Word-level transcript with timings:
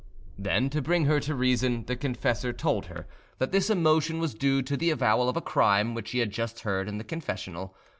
Then, 0.39 0.71
to 0.71 0.81
bring 0.81 1.05
her 1.05 1.19
to 1.19 1.35
reason, 1.35 1.85
the 1.85 1.95
confessor 1.95 2.51
told 2.53 2.87
her 2.87 3.05
that 3.37 3.53
his 3.53 3.69
emotion 3.69 4.17
was 4.17 4.33
due 4.33 4.63
to 4.63 4.75
the 4.75 4.89
avowal 4.89 5.29
of 5.29 5.37
a 5.37 5.41
crime 5.41 5.93
which 5.93 6.09
he 6.09 6.17
had 6.17 6.31
just 6.31 6.61
heard 6.61 6.87
in 6.89 6.97
the 6.97 7.03
confessional. 7.03 7.75